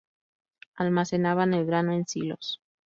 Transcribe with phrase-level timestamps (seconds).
[0.77, 2.59] Almacenaban el grano en silos.